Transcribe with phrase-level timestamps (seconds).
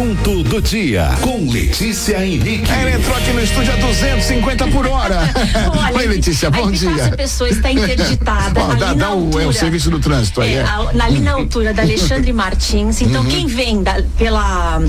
[0.00, 2.70] assunto do dia com Letícia Henrique.
[2.70, 5.20] Ela entrou aqui no estúdio a 250 por hora.
[5.74, 6.90] Olha, Oi, Letícia, bom dia.
[6.90, 8.62] Essa pessoa está interditada.
[8.62, 10.52] Ali dá, na dá o, altura, é o serviço do trânsito aí.
[10.52, 10.92] é, É.
[10.92, 13.00] na- ali na altura da Alexandre Martins.
[13.00, 13.28] Então, Uhum.
[13.30, 14.82] quem vem da- pela,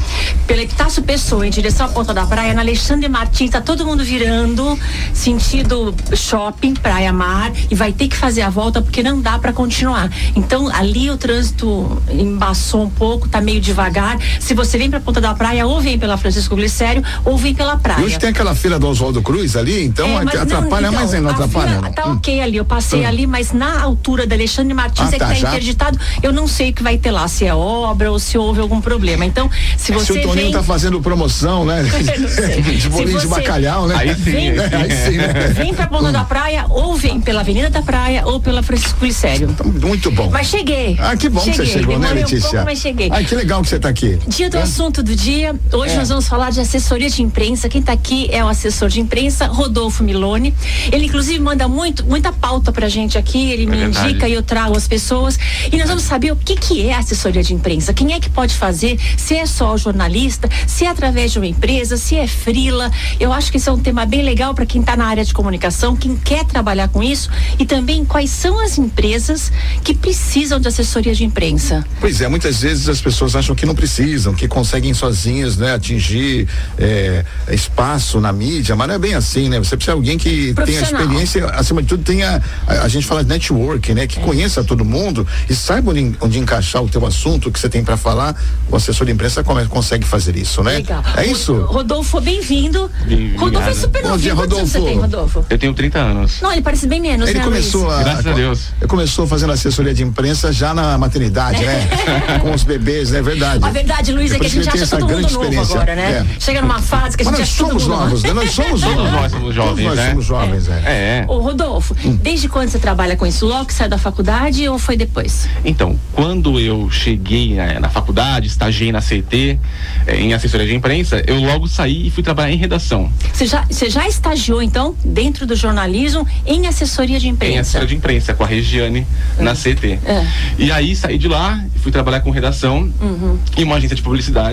[0.45, 4.03] pela Epitácio Pessoa em direção à Ponta da Praia, na Alexandre Martins, tá todo mundo
[4.03, 4.77] virando,
[5.13, 9.53] sentido shopping, Praia Mar, e vai ter que fazer a volta porque não dá para
[9.53, 10.11] continuar.
[10.35, 14.17] Então, ali o trânsito embaçou um pouco, tá meio devagar.
[14.41, 17.77] Se você vem pra Ponta da Praia, ou vem pela Francisco Glicério, ou vem pela
[17.77, 18.02] praia.
[18.02, 21.13] E hoje tem aquela fila do Oswaldo Cruz ali, então É, mas atrapalha, não, mas
[21.13, 21.91] aí não atrapalha, fila não.
[21.91, 22.13] Tá Hum.
[22.13, 23.07] ok ali, eu passei Hum.
[23.07, 25.48] ali, mas na altura da Alexandre Martins Ah, é tá, que tá já?
[25.49, 25.99] interditado.
[26.21, 28.80] Eu não sei o que vai ter lá, se é obra ou se houve algum
[28.81, 29.26] problema.
[29.26, 30.52] Então, se Se você o Toninho vem...
[30.52, 31.84] tá fazendo promoção, né?
[32.68, 33.95] De Se bolinho de bacalhau, né?
[33.98, 34.76] Aí sim, Vem- aí sim.
[34.76, 35.27] Aí sim, né?
[35.55, 39.49] Vem pra Ponta da Praia, ou vem pela Avenida da Praia, ou pela Francisco Glicério.
[39.52, 40.29] Então, Muito bom.
[40.32, 40.98] Mas cheguei.
[40.99, 41.54] Ah, que bom cheguei.
[41.59, 42.48] que você chegou, né, Demorei Letícia?
[42.48, 43.09] Um pouco, mas cheguei.
[43.12, 44.20] Ai, que legal que você tá aqui.
[44.27, 44.62] Dia do É.
[44.62, 45.54] assunto do dia.
[45.73, 45.98] Hoje É.
[45.98, 47.68] nós vamos falar de assessoria de imprensa.
[47.68, 50.54] Quem está aqui é o assessor de imprensa, Rodolfo Milone.
[50.91, 53.52] Ele, inclusive, manda muito, muita pauta pra gente aqui.
[53.52, 54.10] Ele me verdade.
[54.10, 55.38] indica e eu trago as pessoas.
[55.71, 57.94] E nós vamos saber o que, que é assessoria de imprensa.
[57.94, 58.98] Quem é que pode fazer?
[59.18, 62.90] Se é só o jornalista, se é através de uma empresa, se é frila.
[63.20, 65.34] Eu acho que esse é um tema bem legal para quem está na área de
[65.34, 67.29] comunicação, quem quer trabalhar com isso.
[67.59, 69.51] E também quais são as empresas
[69.84, 71.85] que precisam de assessoria de imprensa.
[72.00, 76.47] Pois é, muitas vezes as pessoas acham que não precisam, que conseguem sozinhos, né, atingir
[76.78, 79.57] é, espaço na mídia, mas não é bem assim, né?
[79.59, 83.23] Você precisa de alguém que tenha experiência, acima de tudo, tenha a, a gente fala
[83.23, 87.50] de network, né, que conheça todo mundo e saiba onde, onde encaixar o teu assunto,
[87.50, 88.35] o que você tem para falar.
[88.69, 90.73] O assessor de imprensa come- consegue fazer isso, né?
[90.75, 91.03] Legal.
[91.16, 91.53] É isso.
[91.66, 92.89] Rodolfo, bem-vindo.
[93.05, 94.35] Bem- Rodolfo é super Bom novinho.
[94.35, 94.85] dia, anos você Rodolfo.
[94.85, 95.45] tem, Rodolfo?
[95.50, 96.41] Eu tenho 30 anos.
[96.41, 97.97] Não, ele parece bem menos, Ele né, começou Luiz?
[98.00, 98.59] a, Graças a Deus.
[98.79, 101.88] Ele começou fazendo assessoria de imprensa já na maternidade, né?
[102.41, 103.63] Com os bebês, é verdade.
[103.63, 105.75] A verdade, Luiz, é que a isso gente acha essa todo mundo grande novo experiência.
[105.75, 106.25] agora, né?
[106.36, 106.40] É.
[106.40, 108.34] Chega numa fase que a Mas gente nós acha todo somos mundo novos, né?
[108.34, 109.12] Nós somos Todos novos.
[109.12, 110.09] nós somos jovens, Todos nós né?
[110.09, 110.74] somos jovens, é.
[110.86, 111.25] É.
[111.28, 113.46] Ô, Rodolfo, desde quando você trabalha com isso?
[113.46, 115.47] Logo que saiu da faculdade ou foi depois?
[115.66, 119.59] Então, quando eu cheguei né, na faculdade, estagiei na CT,
[120.06, 123.12] eh, em assessoria de imprensa, eu logo saí e fui trabalhar em redação.
[123.34, 127.62] Você já, você já estagiou, então, dentro do jornalismo em assessoria de Em imprensa?
[127.62, 129.06] assessoria de imprensa com a Regiane
[129.40, 130.00] na CT.
[130.06, 130.25] É.
[130.57, 133.38] E aí saí de lá, fui trabalhar com redação Uhum.
[133.56, 134.47] em uma agência de publicidade.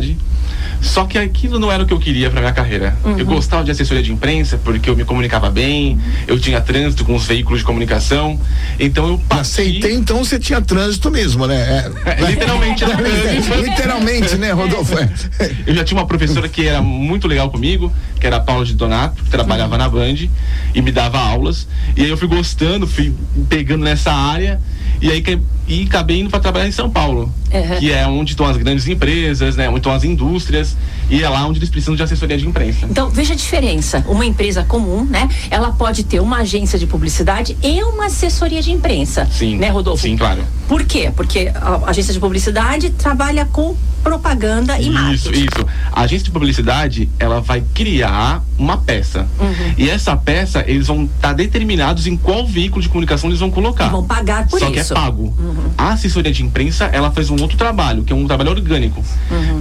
[0.81, 2.97] Só que aquilo não era o que eu queria para minha carreira.
[3.05, 3.19] Uhum.
[3.19, 7.15] Eu gostava de assessoria de imprensa porque eu me comunicava bem, eu tinha trânsito com
[7.15, 8.39] os veículos de comunicação.
[8.79, 9.81] Então eu passei.
[9.81, 11.57] CT, então você tinha trânsito mesmo, né?
[11.57, 12.15] É.
[12.15, 13.55] É, literalmente era trânsito.
[13.55, 14.97] Literalmente, né, Rodolfo?
[14.99, 15.09] É.
[15.67, 18.75] Eu já tinha uma professora que era muito legal comigo, que era a Paula de
[18.75, 20.29] Donato, que trabalhava na Band
[20.75, 21.67] e me dava aulas.
[21.97, 23.13] E aí eu fui gostando, fui
[23.49, 24.61] pegando nessa área
[25.01, 25.23] e aí
[25.67, 27.79] e acabei indo para trabalhar em São Paulo, Uhum.
[27.79, 30.77] que é onde estão as grandes empresas, né, onde estão as indústrias
[31.09, 32.87] e é lá onde eles precisam de assessoria de imprensa.
[32.91, 34.05] Então, veja a diferença.
[34.09, 35.29] Uma empresa comum, né?
[35.51, 39.27] Ela pode ter uma agência de publicidade e uma assessoria de imprensa.
[39.31, 39.57] Sim.
[39.57, 40.03] Né, Rodolfo?
[40.03, 40.43] Sim, claro.
[40.69, 41.13] Por quê?
[41.15, 45.15] Porque a agência de publicidade trabalha com propaganda e marketing.
[45.15, 45.67] Isso, isso.
[45.91, 49.27] A agência de publicidade, ela vai criar uma peça.
[49.41, 49.75] Uhum.
[49.79, 53.87] E essa peça, eles vão estar determinados em qual veículo de comunicação eles vão colocar.
[53.87, 54.95] E vão pagar por Só que é isso.
[54.95, 55.35] pago.
[55.79, 59.03] A assessoria de imprensa, ela faz um outro trabalho, que é um trabalho orgânico,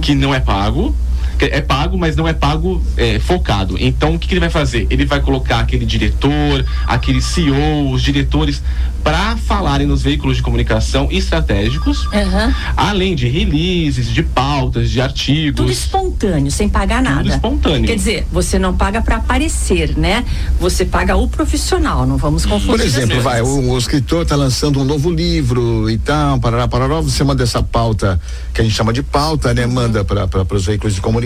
[0.02, 0.94] que não é pago.
[1.40, 3.76] É pago, mas não é pago é, focado.
[3.78, 4.86] Então, o que, que ele vai fazer?
[4.90, 8.62] Ele vai colocar aquele diretor, aquele CEO, os diretores,
[9.04, 12.54] para falarem nos veículos de comunicação estratégicos, Aham.
[12.74, 15.56] além de releases, de pautas, de artigos.
[15.56, 17.28] Tudo espontâneo, sem pagar nada.
[17.28, 17.86] espontâneo.
[17.86, 20.24] Quer dizer, você não paga para aparecer, né?
[20.58, 22.78] Você paga o profissional, não vamos confundir.
[22.78, 27.00] Por exemplo, vai, o, o escritor está lançando um novo livro e tal, parará, parará,
[27.00, 28.18] você manda essa pauta,
[28.54, 29.66] que a gente chama de pauta, né?
[29.66, 31.23] Manda para os veículos de comunicação,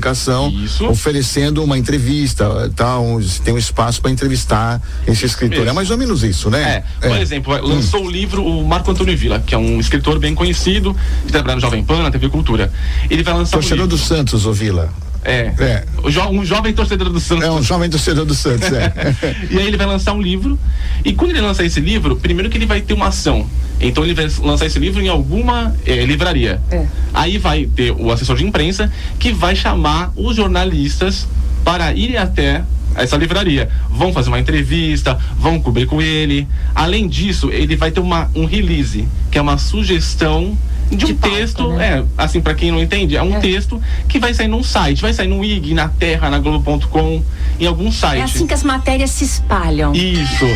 [0.48, 0.86] Isso.
[0.86, 3.04] oferecendo uma entrevista, tal,
[3.44, 5.60] tem um espaço para entrevistar esse escritor.
[5.60, 5.68] Isso.
[5.68, 6.84] É mais ou menos isso, né?
[7.00, 10.18] É, por exemplo, vai- lançou o livro o Marco Antônio Villa, que é um escritor
[10.18, 12.72] bem conhecido, que trabalha no Jovem Pan, na TV Cultura.
[13.10, 14.90] Ele vai lançar um Torcedor do Santos, ô Vila.
[15.24, 15.52] É.
[15.58, 15.84] É.
[15.98, 17.44] O um jovem torcedor do Santos.
[17.44, 18.92] É um jovem torcedor do Santos, é.
[19.50, 20.58] e aí ele vai lançar um livro.
[21.04, 23.46] E quando ele lançar esse livro, primeiro que ele vai ter uma ação.
[23.80, 26.60] Então ele vai lançar esse livro em alguma eh, livraria.
[26.70, 26.86] É.
[27.14, 31.26] Aí vai ter o assessor de imprensa que vai chamar os jornalistas
[31.64, 32.64] para irem até
[32.94, 33.68] essa livraria.
[33.90, 36.46] Vão fazer uma entrevista, vão cobrir com ele.
[36.74, 40.56] Além disso, ele vai ter uma, um release, que é uma sugestão
[40.90, 41.98] de um De pauta, texto, né?
[41.98, 43.40] é, assim, pra quem não entende, é um É.
[43.40, 47.22] texto que vai sair num site, vai sair no IG, na Terra, na Globo.com,
[47.60, 48.20] em algum site.
[48.20, 49.92] É assim que as matérias se espalham.
[49.94, 50.46] Isso.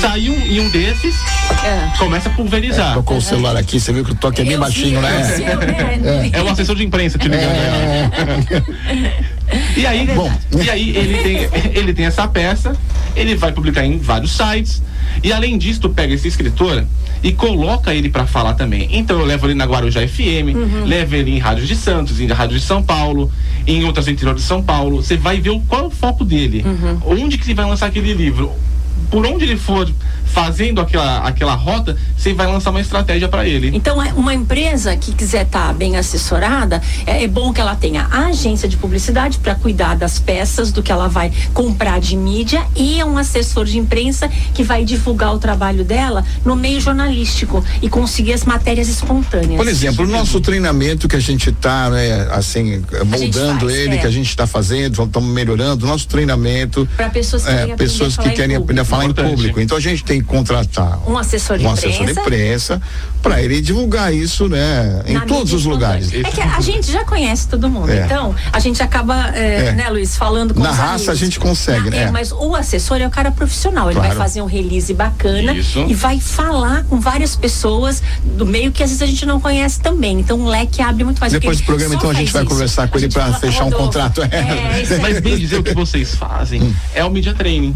[0.00, 1.14] Saiu em um desses,
[1.64, 1.90] É.
[1.98, 2.94] começa a pulverizar.
[2.94, 5.20] Tocou o celular aqui, você viu que o toque é bem Eu baixinho, vi, né?
[5.52, 6.30] eu vi, né?
[6.32, 7.50] É o assessor de imprensa te ligando.
[7.52, 8.62] É.
[9.76, 10.30] E aí, É Bom.
[10.64, 12.74] e aí ele tem, ele tem essa peça,
[13.14, 14.82] ele vai publicar em vários sites.
[15.22, 16.84] E além disso, tu pega esse escritor
[17.22, 18.88] e coloca ele pra falar também.
[18.90, 20.84] Então eu levo ele na Guarujá FM, Uhum.
[20.84, 23.30] levo ele em rádios de Santos, em rádio de São Paulo,
[23.66, 25.02] em outras interior de São Paulo.
[25.02, 26.64] Você vai ver qual é o foco dele.
[26.66, 26.98] Uhum.
[27.22, 28.50] Onde que ele vai lançar aquele livro?
[29.10, 29.88] Por onde ele for
[30.32, 33.70] fazendo aquela, aquela rota, você vai lançar uma estratégia pra ele.
[33.74, 38.08] Então, é uma empresa que quiser estar bem assessorada, é, é bom que ela tenha
[38.10, 42.64] a agência de publicidade para cuidar das peças, do que ela vai comprar de mídia
[42.74, 47.88] e um assessor de imprensa que vai divulgar o trabalho dela no meio jornalístico e
[47.88, 49.56] conseguir as matérias espontâneas.
[49.56, 53.98] Por exemplo, o nosso treinamento que a gente está, né, assim, moldando faz, ele, é.
[53.98, 56.88] que a gente está fazendo, estamos melhorando, o nosso treinamento.
[56.96, 59.14] Para pessoas que é, querem aprender pessoas a que falar em querem aprender a público.
[59.14, 59.60] falar em público.
[59.60, 62.20] Então a gente tem que contratar Um assessor de um assessor imprensa.
[62.20, 62.82] imprensa
[63.22, 66.12] para ele divulgar isso, né, em na todos os lugares.
[66.12, 68.04] É que a gente já conhece todo mundo, É.
[68.04, 69.72] então a gente acaba, é, É.
[69.72, 71.08] né, Luiz, falando com Na os raça amigos.
[71.08, 72.02] a gente consegue, Na- né?
[72.04, 74.14] É, mas o assessor é o cara profissional, ele Claro.
[74.16, 75.84] vai fazer um release bacana Isso.
[75.88, 79.80] e vai falar com várias pessoas do meio que às vezes a gente não conhece
[79.80, 80.18] também.
[80.18, 81.32] Então o leque abre muito mais.
[81.32, 82.50] Depois do programa, então, a gente vai isso.
[82.50, 84.22] conversar com A ele fala, fechar um Rodolfo, contrato.
[84.22, 84.98] É.
[85.00, 87.74] Mas bem dizer o que vocês fazem é o media training,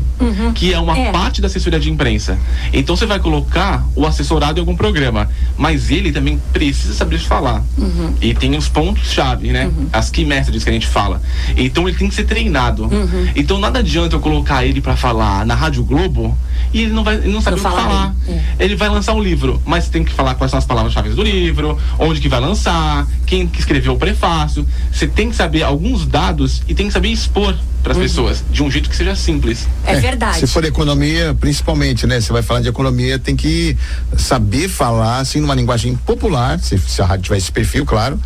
[0.55, 1.07] que é uma Uhum.
[1.07, 1.13] É.
[1.13, 2.36] parte da assessoria de imprensa.
[2.73, 7.63] Então você vai colocar o assessorado em algum programa, mas ele também precisa saber falar.
[7.77, 8.15] Uhum.
[8.21, 9.71] E tem os pontos chave, né?
[9.93, 11.21] As key messages que a gente fala.
[11.57, 12.85] Então ele tem que ser treinado.
[12.85, 13.29] Uhum.
[13.35, 16.37] Então nada adianta eu colocar ele pra falar na Rádio Globo
[16.73, 18.15] e ele não vai, ele não sabe Não o que fala falar.
[18.27, 18.41] bem.
[18.59, 21.79] Ele vai lançar um livro, mas tem que falar quais são as palavras-chave do livro,
[21.99, 24.67] onde que vai lançar, quem que escreveu o prefácio.
[24.93, 27.55] Você tem que saber alguns dados e tem que saber expor
[27.87, 29.69] para as pessoas de um jeito que seja simples.
[29.85, 30.41] É verdade.
[30.41, 32.21] Se for economia, principalmente, né?
[32.21, 33.79] Você vai falar de economia, tem que
[34.19, 38.19] saber falar, assim, numa linguagem popular, se, se a rádio tiver esse perfil, claro,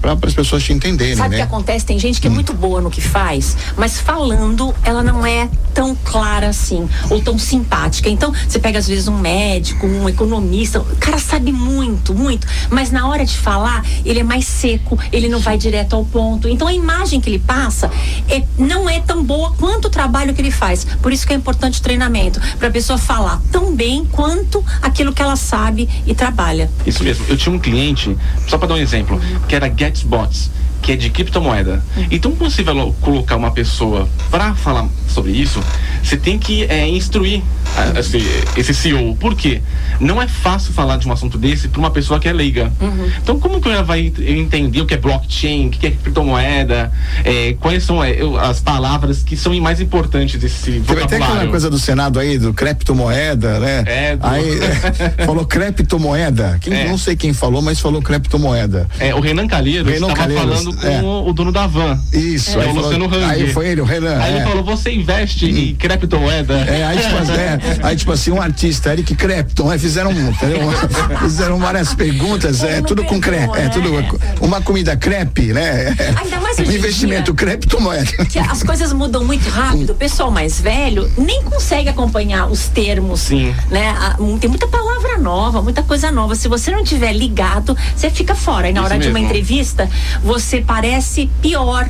[0.00, 1.42] para as pessoas te entenderem, Sabe o que né?
[1.42, 1.86] acontece?
[1.86, 5.94] Tem gente que é muito boa no que faz, mas falando ela não é tão
[5.94, 8.08] clara assim, ou tão simpática.
[8.08, 12.90] Então, você pega às vezes um médico, um economista, o cara sabe muito, muito, mas
[12.90, 16.48] na hora de falar, ele é mais seco, ele não vai direto ao ponto.
[16.48, 17.88] Então, a imagem que ele passa
[18.28, 20.84] é, não é tão boa quanto o trabalho que ele faz.
[21.02, 25.12] Por isso que é importante o treinamento, para a pessoa falar tão bem quanto aquilo
[25.12, 26.70] que ela sabe e trabalha.
[26.86, 27.24] Isso mesmo.
[27.28, 28.16] Eu tinha um cliente,
[28.48, 30.50] só para dar um exemplo, que era GetBots,
[30.82, 31.82] que é de criptomoeda.
[32.10, 35.60] Então, quando você vai lo- colocar uma pessoa para falar sobre isso,
[36.04, 37.42] você tem que é, instruir
[37.76, 37.98] a-
[38.56, 39.16] esse, CEO.
[39.16, 39.60] Por quê?
[40.00, 42.72] Não é fácil falar de um assunto desse para uma pessoa que é leiga.
[43.22, 46.92] Então, como que ela vai entender o que é blockchain, o que é criptomoeda,
[47.24, 51.50] é, quais são é, as palavras que são mais importantes desse Teve até aquela vocabulário?
[51.50, 53.84] coisa do Senado aí, do criptomoeda, né?
[53.86, 54.44] É, do- Aí
[55.24, 56.58] falou criptomoeda.
[56.60, 56.88] Quem, É.
[56.88, 58.88] Não sei quem falou, mas falou criptomoeda.
[58.98, 61.02] É, o Renan Calheiros Renan estava falando com é.
[61.02, 61.98] o, o dono da van.
[62.12, 63.24] Isso, É, aí, o falou- Hang.
[63.24, 64.18] aí foi ele, o Renan.
[64.20, 64.36] Aí é.
[64.36, 65.93] ele falou, você investe em criptomoeda?
[66.54, 70.10] É, aí tipo, é, aí, tipo assim, um artista, Eric Clapton, aí fizeram,
[71.20, 73.68] fizeram várias perguntas, é, tudo com crepe, é, né?
[73.68, 73.90] tudo,
[74.40, 75.94] uma comida crepe, né?
[76.22, 77.46] Ainda mais um investimento dia.
[77.46, 78.24] criptomoeda.
[78.26, 79.90] que as coisas mudam muito rápido.
[79.90, 83.20] O pessoal mais velho nem consegue acompanhar os termos.
[83.20, 83.54] Sim.
[83.70, 83.94] Né?
[84.40, 86.34] Tem muita palavra nova, muita coisa nova.
[86.34, 88.68] Se você não tiver ligado, você fica fora.
[88.68, 89.28] E na Isso hora de uma mesmo.
[89.28, 89.88] entrevista,
[90.22, 91.88] você parece pior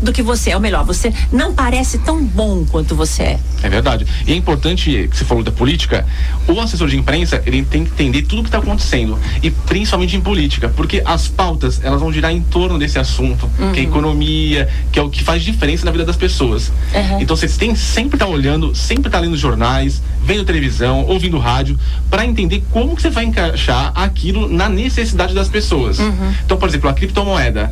[0.00, 0.54] do que você é.
[0.54, 3.40] Ou melhor, você não parece tão bom quanto você é.
[3.62, 4.06] É verdade.
[4.26, 6.06] E é importante, que você falou da política,
[6.46, 9.18] o assessor de imprensa, ele tem que entender tudo o que está acontecendo.
[9.42, 13.80] E principalmente em política, porque as pautas, elas vão girar em torno desse assunto, que
[13.80, 16.68] é economia, que é o que faz diferença na vida das pessoas.
[16.94, 17.20] Uhum.
[17.20, 21.78] Então vocês têm que sempre estar olhando, sempre estar lendo jornais, vendo televisão, ouvindo rádio,
[22.10, 25.98] para entender como que você vai encaixar aquilo na necessidade das pessoas.
[26.44, 27.70] Então, por exemplo, a criptomoeda.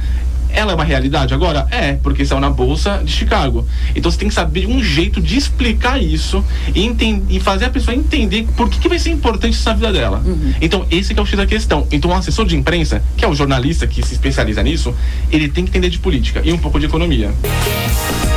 [0.52, 1.66] Ela é uma realidade agora?
[1.70, 3.66] É, porque saiu na Bolsa de Chicago.
[3.94, 6.44] Então você tem que saber um jeito de explicar isso
[6.74, 6.92] e,
[7.28, 10.22] e fazer a pessoa entender por que, que vai ser importante isso na vida dela.
[10.60, 11.86] Então, esse que é o X da questão.
[11.90, 14.94] Então, o assessor de imprensa, que é o jornalista que se especializa nisso,
[15.30, 17.32] ele tem que entender de política e um pouco de economia.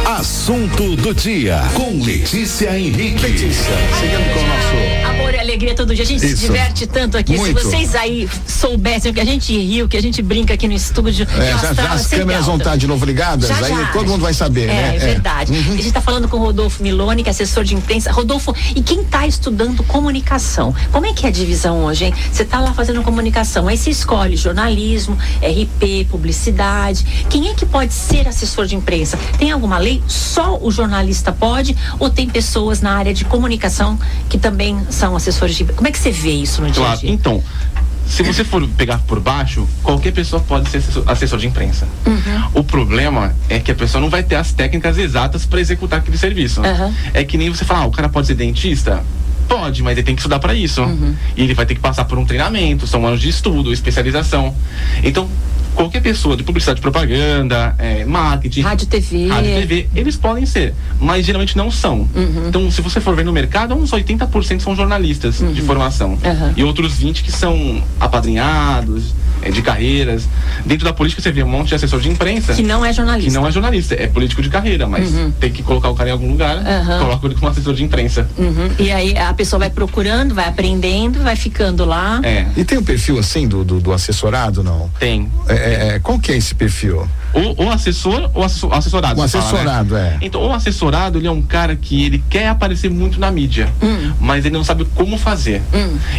[0.05, 3.22] Assunto do dia com Letícia Henrique.
[3.22, 5.10] Letícia, seguindo com o nosso.
[5.10, 6.03] Amor e alegria todo dia.
[6.03, 6.38] A gente Isso.
[6.38, 7.36] se diverte tanto aqui.
[7.36, 7.60] Muito.
[7.60, 10.74] Se vocês aí soubessem o que a gente riu, que a gente brinca aqui no
[10.74, 11.27] estúdio.
[11.38, 13.88] É, já, já as câmeras vão estar de novo ligadas, Já, aí já.
[13.91, 14.95] todo mundo vai saber, É, né?
[14.95, 15.51] é verdade.
[15.53, 18.12] A gente está falando com o Rodolfo Milone, que é assessor de imprensa.
[18.12, 20.74] Rodolfo, e quem está estudando comunicação?
[20.91, 22.13] Como é que é a divisão hoje, hein?
[22.31, 27.25] Você está lá fazendo comunicação, aí você escolhe jornalismo, RP, publicidade.
[27.29, 29.17] Quem é que pode ser assessor de imprensa?
[29.38, 30.01] Tem alguma lei?
[30.07, 31.75] Só o jornalista pode?
[32.00, 33.97] Ou tem pessoas na área de comunicação
[34.29, 35.77] que também são assessores de imprensa?
[35.77, 37.09] Como é que você vê isso no dia a Claro, dia?
[37.12, 37.43] então,
[38.07, 41.88] se você for pegar por baixo, qualquer pessoa pode ser assessor, de imprensa.
[42.05, 42.50] Uhum.
[42.53, 46.17] O problema é que a pessoa não vai ter as técnicas exatas para executar aquele
[46.17, 46.62] serviço.
[46.62, 46.93] Uhum.
[47.13, 49.03] É que nem você falar, ah, o cara pode ser dentista?
[49.47, 50.81] Pode, mas ele tem que estudar para isso.
[50.81, 51.15] Uhum.
[51.35, 54.55] E ele vai ter que passar por um treinamento, são anos de estudo, especialização.
[55.03, 55.29] Então,
[55.75, 59.27] qualquer pessoa de publicidade propaganda, é, marketing, Rádio, TV.
[59.27, 62.08] Rádio TV, eles podem ser, mas geralmente não são.
[62.15, 62.48] Uhum.
[62.48, 66.12] Então, se você for ver no mercado, uns 80% são jornalistas de formação.
[66.12, 66.53] Uhum.
[66.55, 69.13] E outros 20 que são apadrinhados,
[69.52, 70.28] de carreiras.
[70.66, 73.30] Dentro da política, você vê um monte de assessor de imprensa Que não é jornalista.
[73.32, 75.10] que não é jornalista, é político de carreira, mas
[75.40, 77.00] tem que colocar o cara em algum lugar, Uhum.
[77.00, 78.28] coloca ele como assessor de imprensa.
[78.38, 78.70] Uhum.
[78.80, 82.20] E aí a pessoa vai procurando, vai aprendendo, vai ficando lá.
[82.24, 84.90] É, E tem um perfil assim do, do, do assessorado, não?
[85.00, 85.30] tem.
[85.48, 87.08] É, é, é, qual que é esse perfil?
[87.34, 89.20] O, o assessor ou assessor, assessorado?
[89.20, 89.58] O você fala, né?
[89.60, 90.18] assessorado, é.
[90.22, 93.68] Então, o assessorado, ele é um cara que ele quer aparecer muito na mídia,
[94.20, 95.62] mas ele não sabe como fazer.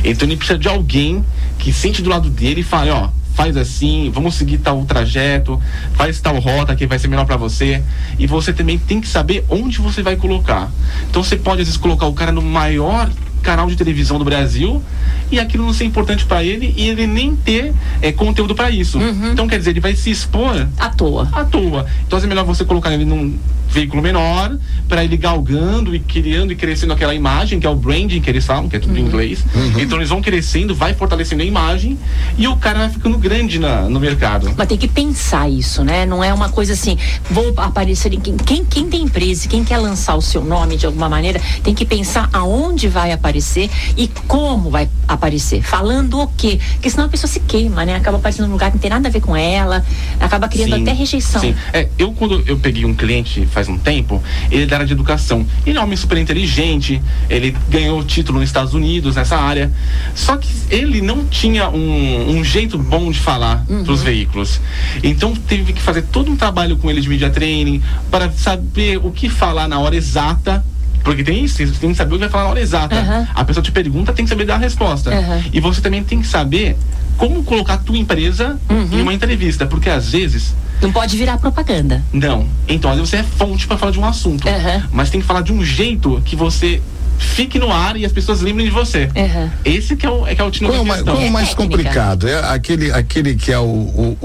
[0.05, 1.25] Então, ele precisa de alguém
[1.59, 5.61] que sente do lado dele e fale, ó, faz assim, vamos seguir tal trajeto,
[5.93, 7.83] faz tal rota que vai ser melhor pra você.
[8.19, 10.71] E você também tem que saber onde você vai colocar.
[11.11, 13.11] Então, você pode, às vezes, colocar o cara no maior
[13.43, 14.83] canal de televisão do Brasil
[15.31, 18.99] e aquilo não ser importante pra ele e ele nem ter é, conteúdo pra isso.
[19.31, 21.29] Então, quer dizer, ele vai se expor À toa.
[21.31, 21.87] à toa.
[22.07, 23.39] Então é melhor você colocar ele num
[23.69, 24.57] veículo menor
[24.89, 28.45] para ele galgando e criando e crescendo aquela imagem que é o branding que eles
[28.45, 29.45] falam, que é tudo em inglês.
[29.79, 31.99] Então eles vão crescendo, vai fortalecendo a imagem
[32.39, 34.53] e o cara vai ficando grande na, no mercado.
[34.57, 36.07] Mas tem que pensar isso, né?
[36.07, 36.97] Não é uma coisa assim,
[37.31, 40.87] vou aparecer em quem, quem, quem tem empresa, quem quer lançar o seu nome de
[40.87, 45.63] alguma maneira, tem que pensar aonde vai aparecer e como vai aparecer.
[45.63, 46.59] Falando o quê?
[46.75, 47.97] Porque senão a pessoa se queima, né?
[47.97, 49.85] Acaba aparecendo num lugar que não tem nada a ver com ela,
[50.21, 51.41] acaba criando Sim, até rejeição.
[51.41, 51.55] Sim.
[51.73, 55.47] É, eu quando eu peguei um cliente faz um tempo, ele área de educação.
[55.65, 59.73] Ele é um homem super inteligente, ele ganhou título nos Estados Unidos nessa área.
[60.15, 64.61] Só que ele não tinha um, um jeito bom de falar para os veículos.
[65.03, 69.11] Então teve que fazer todo um trabalho com ele de media training para saber o
[69.11, 70.63] que falar na hora exata.
[71.03, 72.97] Porque tem isso, você tem que saber o que vai falar na hora exata.
[72.97, 73.27] Aham.
[73.35, 75.11] A pessoa te pergunta, tem que saber dar a resposta.
[75.15, 75.43] Aham.
[75.51, 76.77] E você também tem que saber
[77.17, 78.61] como colocar a tua empresa
[78.93, 79.65] em uma entrevista.
[79.65, 82.03] Porque às vezes Não pode virar propaganda.
[82.13, 82.47] não.
[82.69, 84.49] Então, às vezes você é fonte para falar de um assunto.
[84.49, 84.89] Aham.
[84.93, 86.83] Mas tem que falar de um jeito que você
[87.19, 89.09] fique no ar e as pessoas lembrem de você.
[89.17, 89.51] Aham.
[89.65, 91.33] Esse que é o, é que é o tino Qual é mais, qual é o
[91.33, 91.77] mais Técnica.
[91.77, 92.29] complicado?
[92.29, 94.19] É aquele, aquele que é o, o,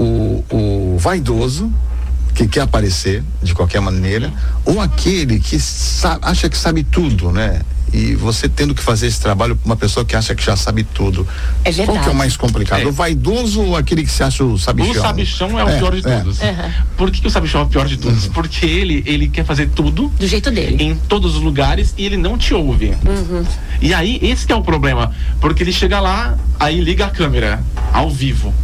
[0.50, 1.72] o, o vaidoso,
[2.34, 4.30] que quer aparecer de qualquer maneira,
[4.64, 7.60] ou aquele que sa- acha que sabe tudo, né?
[7.92, 10.82] E você tendo que fazer esse trabalho para uma pessoa que acha que já sabe
[10.82, 11.26] tudo.
[11.64, 12.08] É Qual que é verdade.
[12.10, 12.82] o mais complicado?
[12.82, 12.86] É.
[12.86, 14.92] O vaidoso ou aquele que se acha o sabichão?
[14.92, 16.18] O sabichão é o pior de é.
[16.18, 16.38] todos.
[16.96, 18.28] Por que, que o sabichão é o pior de todos?
[18.28, 20.82] Porque ele, ele quer fazer tudo Do jeito dele.
[20.82, 22.94] em todos os lugares e ele não te ouve.
[23.80, 25.12] E aí, esse que é o problema.
[25.40, 28.54] Porque ele chega lá, aí liga a câmera, ao vivo.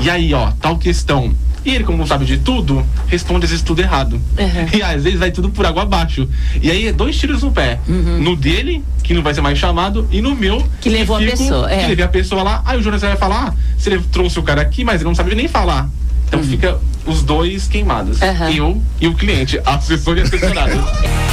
[0.00, 1.34] E aí, ó, tal questão.
[1.64, 4.14] E ele, como sabe de tudo, responde às vezes tudo errado.
[4.14, 4.78] Uhum.
[4.78, 6.28] E às vezes vai tudo por água abaixo.
[6.60, 7.78] E aí é dois tiros no pé.
[7.86, 10.66] No dele, que não vai ser mais chamado, e no meu.
[10.80, 11.78] Que levou a pessoa, é.
[11.78, 12.62] Que levei a pessoa lá.
[12.64, 13.54] Aí o jornalista vai falar: ah,
[13.86, 15.88] ele trouxe o cara aqui, mas ele não sabe nem falar.
[16.26, 18.20] Então fica os dois queimados.
[18.20, 18.48] Uhum.
[18.48, 20.72] Eu e o cliente, assessor e assessorado.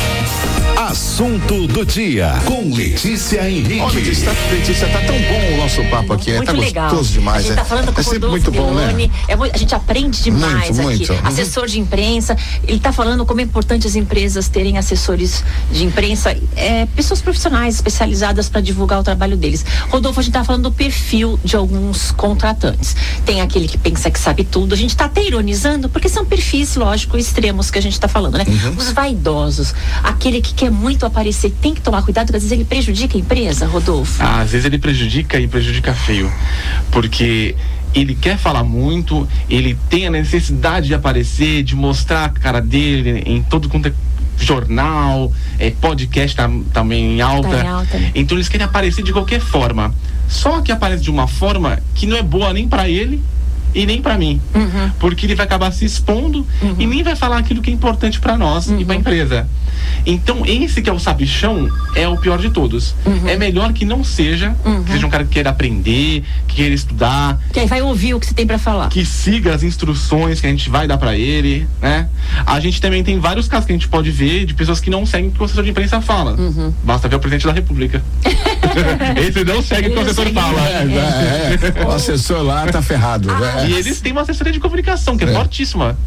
[0.93, 3.95] Assunto do dia com Letícia Olha, Henrique.
[3.95, 6.37] Letícia, tá, Letícia, tá tão bom o nosso papo aqui, né?
[6.37, 6.89] Muito Tá legal.
[6.89, 7.55] gostoso demais, a gente né?
[7.57, 9.07] tá falando com é o sempre Rodolfo muito bom, Milone.
[9.07, 9.13] né?
[9.27, 10.81] É muito- a gente aprende demais Muito, aqui.
[10.97, 11.13] muito.
[11.13, 11.19] Uhum.
[11.27, 12.35] Assessor de imprensa.
[12.67, 17.75] Ele tá falando como é importante as empresas terem assessores de imprensa, é, pessoas profissionais
[17.75, 19.63] especializadas para divulgar o trabalho deles.
[19.91, 22.95] Rodolfo, a gente tá falando do perfil de alguns contratantes.
[23.27, 24.73] Tem aquele que pensa que sabe tudo.
[24.73, 28.39] A gente tá até ironizando, porque são perfis, lógico, extremos que a gente tá falando,
[28.39, 28.45] né?
[28.47, 28.73] Uhum.
[28.75, 32.65] Os vaidosos, aquele que quer muito aparecer, tem que tomar cuidado, porque às vezes ele
[32.65, 34.21] prejudica a empresa, Rodolfo.
[34.23, 36.31] Ah, às vezes ele prejudica e prejudica feio.
[36.91, 37.55] Porque
[37.93, 43.23] ele quer falar muito, ele tem a necessidade de aparecer, de mostrar a cara dele
[43.25, 43.93] em todo quanto é
[44.37, 47.49] jornal, é, podcast tá, também em alta.
[47.49, 48.01] Tá em alta?
[48.15, 49.93] Então eles querem aparecer de qualquer forma.
[50.27, 53.21] Só que aparece de uma forma que não é boa nem pra ele
[53.73, 54.41] e nem para mim.
[54.55, 54.91] Uhum.
[54.99, 56.45] Porque ele vai acabar se expondo
[56.77, 59.47] e nem vai falar aquilo que é importante para nós e para a empresa.
[60.05, 62.95] Então, esse que é o sabichão é o pior de todos.
[63.27, 67.39] É melhor que não seja, que seja um cara que queira aprender, que queira estudar,
[67.53, 68.89] Que aí vai ouvir o que você tem pra falar.
[68.89, 72.07] que siga as instruções que a gente vai dar para ele, né?
[72.45, 75.05] A gente também tem vários casos que a gente pode ver de pessoas que não
[75.05, 76.35] seguem o que o assessor de imprensa fala.
[76.83, 78.01] Basta ver o presidente da República.
[79.17, 80.59] Esse não segue o que o assessor fala.
[80.67, 81.85] É, é, é.
[81.85, 83.29] O assessor lá tá ferrado.
[83.31, 83.58] Ah, né?
[83.67, 85.33] E eles têm uma assessoria de comunicação que é, É.
[85.33, 85.97] fortíssima.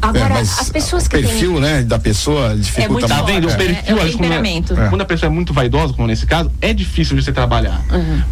[0.00, 1.26] Agora, É, as pessoas o que têm.
[1.26, 3.48] perfil, né, da pessoa dificulta muito Tá vendo?
[3.48, 4.78] O É, perfil, é o acho que quando.
[4.78, 4.88] É.
[4.88, 7.82] quando a pessoa é muito vaidosa, como nesse caso, é difícil de você trabalhar.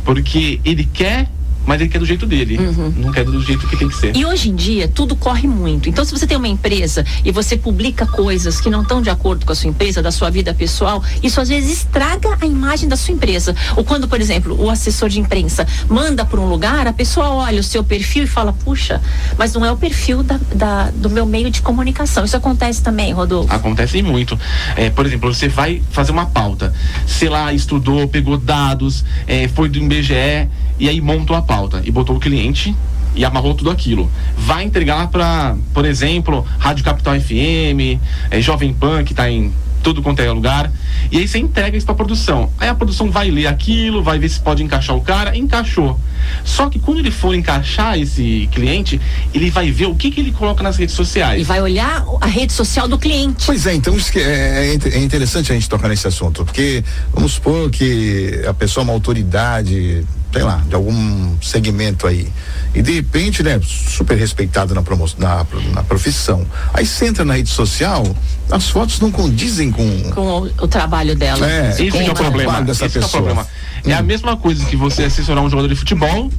[0.05, 1.29] Porque ele quer,
[1.67, 2.59] mas ele quer do jeito dele.
[2.97, 4.17] Não quer do jeito que tem que ser.
[4.17, 5.89] E hoje em dia tudo corre muito.
[5.89, 9.45] Então, se você tem uma empresa e você publica coisas que não estão de acordo
[9.45, 12.97] com a sua empresa, da sua vida pessoal, isso às vezes estraga a imagem da
[12.97, 13.55] sua empresa.
[13.77, 17.61] Ou quando, por exemplo, o assessor de imprensa manda para um lugar, a pessoa olha
[17.61, 19.01] o seu perfil e fala: puxa,
[19.37, 22.25] mas não é o perfil da, da- do meu meio de comunicação.
[22.25, 23.53] Isso acontece também, Rodolfo.
[23.53, 24.39] Acontece muito.
[24.77, 26.73] É, por exemplo, você vai fazer uma pauta,
[27.07, 31.91] sei lá, estudou, pegou dados, é, foi do IBGE e aí montou a pauta e
[31.91, 32.75] botou o cliente
[33.15, 34.11] e amarrou tudo aquilo.
[34.37, 37.99] Vai entregar para, por exemplo, Rádio Capital FM,
[38.31, 39.53] é, Jovem Pan, que está em
[39.83, 40.71] tudo quanto é lugar.
[41.13, 42.51] E aí você entrega isso pra produção.
[42.59, 45.99] Aí a produção vai ler aquilo, vai ver se pode encaixar o cara, encaixou.
[46.45, 49.01] Só que quando ele for encaixar esse cliente,
[49.33, 51.41] ele vai ver o que, que ele coloca nas redes sociais.
[51.41, 53.47] E vai olhar a rede social do cliente.
[53.47, 56.83] Pois é, então isso que é, é é interessante a gente tocar nesse assunto, porque
[57.13, 62.31] vamos supor que a pessoa é uma autoridade, sei lá, de algum segmento aí,
[62.75, 66.45] e de repente, né, super respeitado na, promo, na, na profissão.
[66.75, 68.05] Aí você entra na rede social,
[68.51, 70.03] as fotos não condizem com.
[70.15, 71.49] Com o, o trabalho dela.
[71.51, 72.61] É, Esse com que é o problema.
[72.63, 73.23] dessa Esse que é o pessoa.
[73.23, 73.47] problema.
[73.87, 74.05] É a Hum.
[74.05, 76.31] mesma coisa que você assessorar um jogador de futebol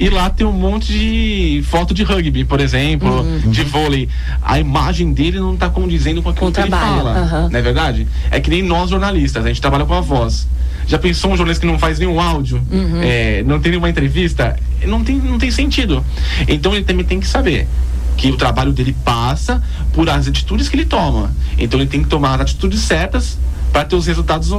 [0.00, 4.08] e lá tem um monte de foto de rugby, por exemplo, de vôlei.
[4.42, 7.18] A imagem dele não está condizendo com aquilo Com que ele trabalho, fala.
[7.18, 7.48] aham.
[7.50, 8.06] Não é verdade?
[8.30, 10.46] É que nem nós jornalistas, a gente trabalha com a voz.
[10.86, 13.00] Já pensou um jornalista que não faz nenhum áudio, Uhum.
[13.02, 14.56] é, não tem nenhuma entrevista?
[14.86, 16.04] Não tem, não tem sentido.
[16.46, 17.66] Então ele também tem que saber
[18.16, 21.32] que o trabalho dele passa por as atitudes que ele toma.
[21.58, 23.36] Então ele tem que tomar as atitudes certas
[23.72, 24.50] para ter os resultados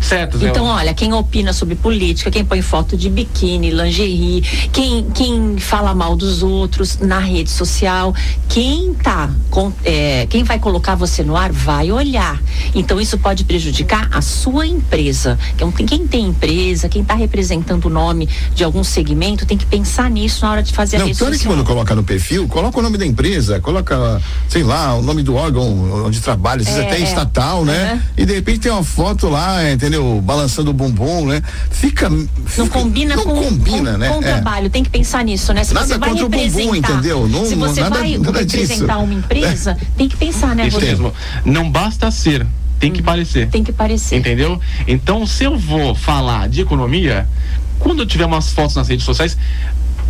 [0.00, 0.40] o- certos.
[0.40, 0.48] né?
[0.50, 5.94] Então, olha, quem opina sobre política, quem põe foto de biquíni, lingerie, quem, quem fala
[5.94, 8.14] mal dos outros na rede social,
[8.48, 12.40] quem tá com, é, quem vai colocar você no ar vai olhar.
[12.74, 15.38] Então, isso pode prejudicar a sua empresa.
[15.54, 19.66] Então, quem- quem tem empresa, quem está representando o nome de algum segmento, tem que
[19.66, 21.54] pensar nisso na hora de fazer a Não, rede pior é que social.
[21.54, 25.34] quando coloca no perfil, coloca o nome da empresa, coloca, sei lá, o nome do
[25.34, 27.00] órgão onde trabalha, vezes É, até é.
[27.02, 28.02] estatal, né?
[28.16, 30.20] E de repente tem uma foto lá, é, entendeu?
[30.22, 31.42] Balançando o bumbum, né?
[31.70, 32.08] Fica.
[32.08, 34.08] Não fica- combina não com, combina, com, né?
[34.08, 34.32] com o É.
[34.32, 35.64] trabalho, tem que pensar nisso, né?
[35.64, 37.28] Se Nada você vai contra o bumbum, entendeu?
[37.28, 38.56] Não- se você nada- vai nada disso.
[38.62, 41.12] representar uma empresa, tem que pensar, né, Isso mesmo.
[41.44, 42.46] Não basta ser,
[42.80, 43.48] tem que parecer.
[43.48, 44.16] Tem que parecer.
[44.16, 44.60] Entendeu?
[44.86, 47.26] Então, se eu vou falar de economia,
[47.78, 49.36] quando eu tiver umas fotos nas redes sociais,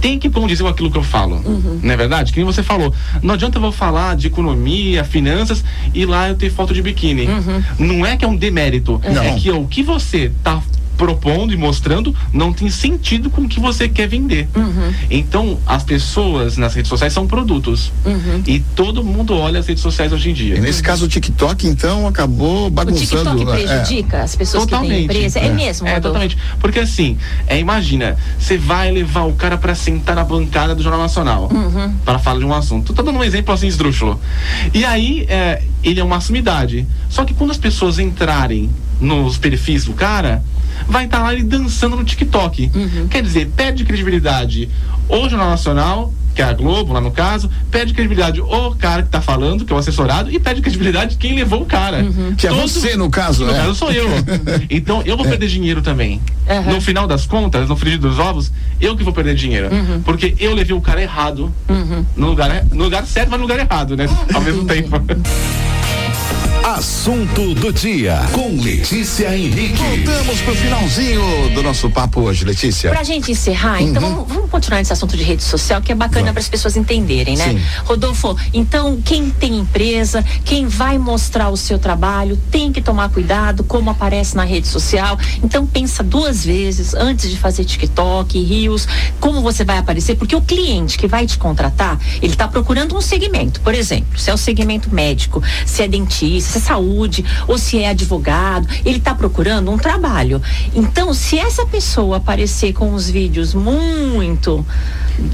[0.00, 1.36] tem que condizer com aquilo que eu falo.
[1.36, 1.80] Uhum.
[1.82, 2.32] Não é verdade?
[2.32, 2.92] Que nem você falou.
[3.22, 7.26] Não adianta eu vou falar de economia, finanças e lá eu ter foto de biquíni.
[7.26, 7.62] Uhum.
[7.78, 9.00] Não é que é um demérito.
[9.04, 9.22] Não.
[9.22, 10.62] É que o que você tá
[10.96, 14.48] propondo e mostrando não tem sentido com o que você quer vender.
[14.56, 14.92] Uhum.
[15.10, 17.92] Então, as pessoas nas redes sociais são produtos.
[18.04, 18.42] Uhum.
[18.46, 20.56] E todo mundo olha as redes sociais hoje em dia.
[20.56, 23.36] E nesse caso o TikTok, então, acabou O bagunçando.
[23.36, 23.66] TikTok é.
[23.66, 25.04] prejudica as pessoas que têm Totalmente.
[25.04, 25.38] empresa?
[25.38, 26.36] É, mesmo, É, totalmente.
[26.60, 31.02] Porque assim, é, imagina, você vai levar o cara pra sentar na bancada do Jornal
[31.02, 31.92] Nacional Uhum.
[32.04, 32.92] para falar de um assunto.
[32.92, 34.20] Tô dando um exemplo assim esdrúxulo.
[34.72, 36.86] E aí, é, ele é uma sumidade.
[37.08, 40.42] Só que quando as pessoas entrarem nos perfis do cara,
[40.86, 42.70] vai estar lá ele dançando no TikTok.
[42.74, 43.08] Uhum.
[43.08, 44.68] Quer dizer, perde credibilidade
[45.08, 49.08] o Jornal Nacional, que é a Globo, lá no caso, perde credibilidade o cara que
[49.08, 52.02] tá falando, que é o assessorado, e perde credibilidade quem levou o cara.
[52.02, 52.34] Uhum.
[52.36, 53.58] Que é Todo- você, no caso, no né?
[53.58, 54.06] caso sou eu.
[54.68, 56.20] Então eu vou perder dinheiro também.
[56.48, 56.72] Aham.
[56.74, 59.68] No final das contas, no frigir dos ovos, eu que vou perder dinheiro.
[60.04, 62.04] Porque eu levei o cara errado Uhum.
[62.16, 64.06] no, lugar, no lugar certo, mas no lugar errado, né?
[64.34, 64.90] Ao mesmo tempo.
[66.66, 69.80] Assunto do dia com Letícia Henrique.
[69.80, 72.90] Voltamos pro finalzinho do nosso papo hoje, Letícia.
[72.90, 76.32] Pra gente encerrar, então vamos, vamos continuar nesse assunto de rede social, que é bacana
[76.32, 77.50] para as pessoas entenderem, né?
[77.50, 77.60] Sim.
[77.84, 83.62] Rodolfo, então quem tem empresa, quem vai mostrar o seu trabalho, tem que tomar cuidado
[83.62, 85.16] como aparece na rede social.
[85.44, 88.88] Então pensa duas vezes antes de fazer TikTok, Rios,
[89.20, 93.00] como você vai aparecer, porque o cliente que vai te contratar, ele está procurando um
[93.00, 93.60] segmento.
[93.60, 97.78] Por exemplo, se é o segmento médico, se é dentista, se é saúde ou se
[97.82, 100.40] é advogado, ele está procurando um trabalho.
[100.74, 104.64] Então, se essa pessoa aparecer com os vídeos muito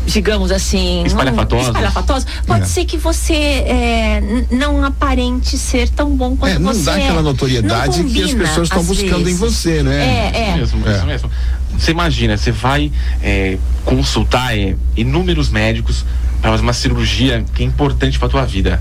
[0.07, 2.67] digamos assim, espalhafatosos, espalhafatosos pode É.
[2.67, 7.03] ser que você é, não aparente ser tão bom quanto É, não você dá é.
[7.03, 9.41] aquela notoriedade Não que as combina, pessoas estão buscando em vezes.
[9.41, 10.31] você, né?
[10.33, 10.63] É, é.
[10.63, 10.97] Isso mesmo, É.
[10.97, 11.31] isso mesmo.
[11.77, 16.05] Você imagina, você vai é, consultar é, inúmeros médicos
[16.41, 18.81] para fazer uma cirurgia que é importante para tua vida.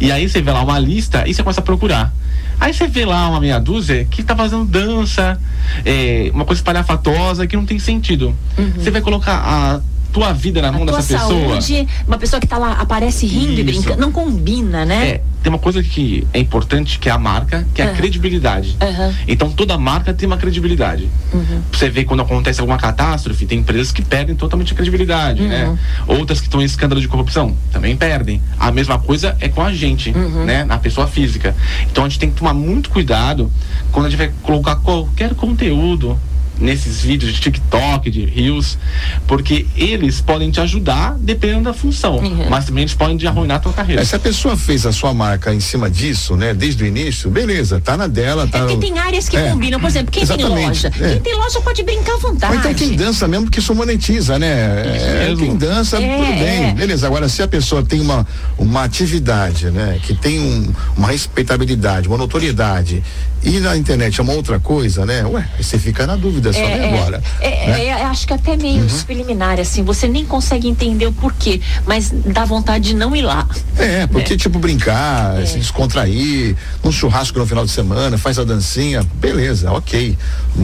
[0.00, 2.12] E aí você vê lá uma lista e você começa a procurar.
[2.60, 5.38] Aí você vê lá uma meia dúzia que tá fazendo dança,
[5.84, 8.34] é, uma coisa espalhafatosa que não tem sentido.
[8.76, 9.80] Você vai colocar a
[10.14, 10.88] tua vida na mão Uhum.
[10.88, 11.48] A dessa pessoa.
[11.60, 13.64] saúde, uma pessoa que tá lá, aparece rindo e Isso.
[13.82, 15.06] brincando, não combina, né?
[15.08, 17.96] É, tem uma coisa que é importante, que é a marca, que é a Aham.
[17.96, 18.76] credibilidade.
[18.80, 19.12] Aham.
[19.26, 21.08] Então toda marca tem uma credibilidade.
[21.32, 21.60] Uhum.
[21.72, 25.48] Você vê quando acontece alguma catástrofe, tem empresas que perdem totalmente a credibilidade, Uhum.
[25.48, 25.78] né?
[26.06, 28.40] Outras que estão em escândalo de corrupção também perdem.
[28.58, 30.44] A mesma coisa é com a gente, Uhum.
[30.44, 30.62] né?
[30.64, 31.56] Na pessoa física.
[31.90, 33.50] Então a gente tem que tomar muito cuidado
[33.90, 36.16] quando a gente vai colocar qualquer conteúdo
[36.58, 38.78] nesses vídeos de TikTok, de Reels,
[39.26, 42.48] porque eles podem te ajudar dependendo da função, Uhum.
[42.48, 44.00] mas também eles podem te arruinar a tua carreira.
[44.00, 47.28] Mas se a pessoa fez a sua marca em cima disso, né, desde o início,
[47.30, 48.58] beleza, tá na dela, tá.
[48.58, 49.50] É porque tem áreas que É.
[49.50, 49.80] combinam.
[49.80, 50.92] Por exemplo, quem Exatamente, tem loja?
[51.00, 51.08] é.
[51.14, 52.52] Quem tem loja pode brincar à vontade.
[52.54, 54.46] Ou então quem dança mesmo, porque isso monetiza, né?
[54.52, 56.64] É, quem dança, É, tudo bem.
[56.70, 56.74] é.
[56.74, 59.98] Beleza, agora se a pessoa tem uma, uma atividade, né?
[60.02, 63.02] Que tem um, uma respeitabilidade, uma notoriedade,
[63.42, 65.24] e na internet é uma outra coisa, né?
[65.26, 67.22] Ué, aí você fica na dúvida É, é, agora?
[67.40, 67.84] é, né?
[67.86, 68.88] é, acho que até meio Uhum.
[68.88, 73.46] subliminar, assim, você nem consegue entender o porquê, mas dá vontade de não ir lá.
[73.78, 75.46] É, porque, tipo, brincar, É.
[75.46, 80.16] se descontrair, um churrasco no final de semana, faz a dancinha, beleza, ok.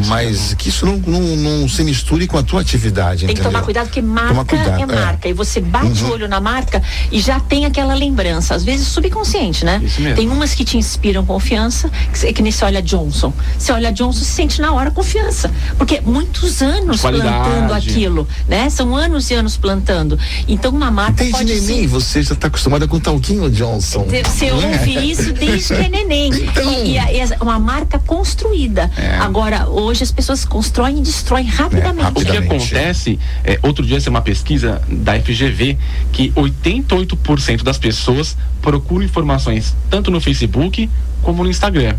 [0.06, 3.50] Mas que isso não, não, não se misture com a tua atividade, Tem que entendeu?
[3.52, 5.28] tomar cuidado, porque marca cuidado, é marca.
[5.28, 9.64] E você bate o olho na marca e já tem aquela lembrança, às vezes subconsciente,
[9.64, 9.80] né?
[9.84, 10.16] Isso mesmo.
[10.16, 13.32] Tem umas que te inspiram confiança, que, que nem você olha Johnson.
[13.58, 15.50] Você olha Johnson, se sente na hora confiança.
[15.76, 18.68] Porque muitos anos plantando aquilo, né?
[18.70, 20.18] São anos e anos plantando.
[20.48, 21.86] Então uma marca Desde pode neném, ser.
[21.86, 24.06] você já está acostumada com talquinho Johnson.
[24.24, 24.52] Você é?
[24.54, 26.30] ouve isso desde que é neném.
[26.50, 26.72] Então.
[26.72, 28.90] E, e a- e a- uma marca construída.
[28.96, 29.16] É.
[29.16, 32.10] Agora, hoje as pessoas constroem e destroem rapidamente.
[32.10, 32.74] O que Rapidamente.
[32.74, 35.76] acontece, é, outro dia saiu uma pesquisa da FGV
[36.12, 40.88] que 88% das pessoas procuram informações tanto no Facebook
[41.22, 41.96] como no Instagram.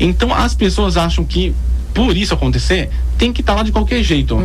[0.00, 1.54] Então as pessoas acham que
[1.94, 4.36] por isso acontecer, tem que estar lá de qualquer jeito,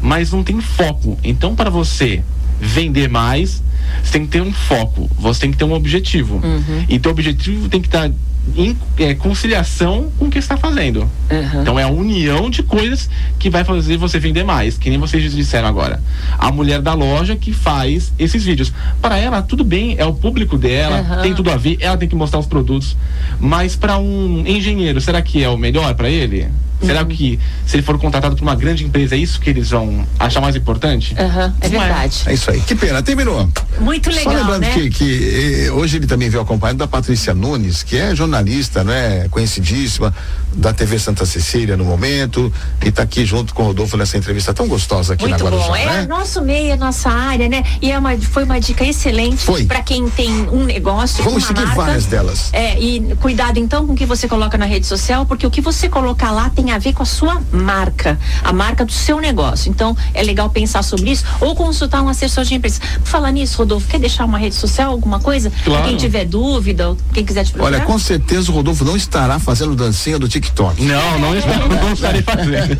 [0.00, 1.18] mas não tem foco.
[1.22, 2.22] Então para você
[2.60, 3.62] vender mais,
[4.02, 6.40] você tem que ter um foco, você tem que ter um objetivo.
[6.88, 8.10] E teu objetivo tem que estar
[8.54, 11.00] em é, conciliação com o que você está fazendo.
[11.30, 11.62] Uhum.
[11.62, 15.34] Então é a união de coisas que vai fazer você vender mais, que nem vocês
[15.34, 16.00] disseram agora.
[16.38, 18.72] A mulher da loja que faz esses vídeos.
[19.00, 21.22] Para ela, tudo bem, é o público dela, Aham.
[21.22, 22.96] tem tudo a ver, ela tem que mostrar os produtos.
[23.40, 26.48] Mas para um engenheiro, será que é o melhor para ele?
[26.84, 27.06] Será Uhum.
[27.08, 30.40] que se ele for contratado por uma grande empresa, é isso que eles vão achar
[30.40, 31.14] mais importante?
[31.18, 31.86] Aham, é Não é.
[31.86, 32.22] verdade.
[32.26, 32.60] É isso aí.
[32.60, 33.48] Que pena, terminou.
[33.80, 34.70] Muito Só legal, lembrando né?
[34.74, 39.26] que, que eh, hoje ele também veio acompanhado da Patrícia Nunes, que é jornalista, né?
[39.30, 40.14] Conhecidíssima
[40.54, 42.52] da TV Santa Cecília no momento,
[42.84, 45.56] e está aqui junto com o Rodolfo nessa entrevista tão gostosa aqui Muito na bom.
[45.58, 46.06] Guarujá, É né?
[46.06, 47.62] nosso meio, é nossa área, né?
[47.82, 51.22] E é uma, foi uma dica excelente para quem tem um negócio.
[51.24, 51.82] Vamos uma seguir marca.
[51.82, 52.50] várias delas.
[52.52, 55.60] É, e cuidado então com o que você coloca na rede social, porque o que
[55.60, 59.70] você colocar lá tem a ver com a sua marca, a marca do seu negócio.
[59.70, 62.80] Então é legal pensar sobre isso ou consultar um assessor de imprensa.
[63.00, 65.52] Por falar nisso, Rodolfo, quer deixar uma rede social, alguma coisa?
[65.64, 65.84] Claro.
[65.88, 67.76] Quem tiver dúvida, ou quem quiser te procurar.
[67.76, 70.82] Olha, com certeza o Rodolfo não estará fazendo dancinha do TikTok.
[70.82, 72.78] Não, não, estarei, não estarei fazendo.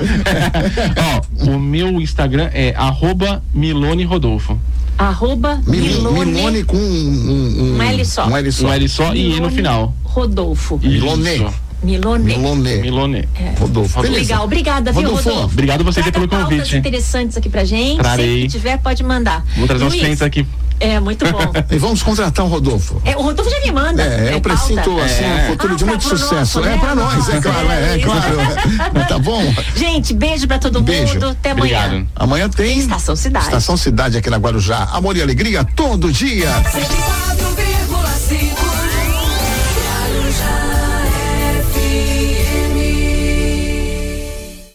[1.47, 4.59] Ó, o meu Instagram é arroba Milone Rodolfo.
[4.99, 8.27] Arroba Mil- Milone, Milone com um, um, Um L só.
[8.27, 8.67] Um L só.
[8.67, 9.95] Um L só e E no final.
[10.05, 10.81] Rodolfo.
[10.83, 11.47] Milone.
[11.87, 12.25] Milone.
[12.25, 12.77] Milone.
[12.81, 13.29] Milone.
[13.59, 14.03] Rodolfo.
[14.03, 14.21] Beleza.
[14.21, 15.53] Legal, obrigada, viu, Rodolfo, Rodolfo?
[15.55, 16.77] obrigado você Traga pelo convite.
[16.77, 17.99] interessantes aqui pra gente.
[17.99, 18.43] Trarei.
[18.43, 19.45] Que tiver, pode mandar.
[19.57, 20.47] Vou trazer uns Luiz, clientes aqui.
[20.79, 21.39] É, muito bom.
[21.71, 23.01] E vamos contratar o Rodolfo.
[23.05, 24.03] É, o Rodolfo já me manda.
[24.03, 24.59] É, eu pauta.
[24.65, 25.45] presinto assim, É.
[25.45, 26.35] um futuro Ah, de muito sucesso.
[26.35, 26.77] nosso, é né?
[26.79, 29.09] pra nós, é claro, é, é claro.
[29.09, 29.43] tá bom?
[29.75, 31.15] Gente, beijo pra todo Beijo.
[31.15, 31.29] mundo.
[31.29, 31.79] Até amanhã.
[31.87, 32.09] Obrigado.
[32.15, 33.47] Amanhã tem Estação Cidade.
[33.47, 34.89] Estação Cidade aqui na Guarujá.
[34.93, 36.51] Amor e alegria todo dia.
[36.51, 37.56] 104,9